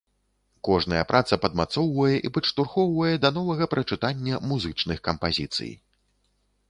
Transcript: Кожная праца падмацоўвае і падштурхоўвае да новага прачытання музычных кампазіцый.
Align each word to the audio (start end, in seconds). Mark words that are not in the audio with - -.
Кожная 0.67 1.01
праца 1.11 1.37
падмацоўвае 1.43 2.15
і 2.29 2.33
падштурхоўвае 2.37 3.13
да 3.25 3.29
новага 3.37 3.69
прачытання 3.75 4.43
музычных 4.53 4.97
кампазіцый. 5.09 5.71